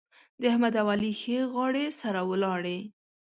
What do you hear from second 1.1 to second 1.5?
ښې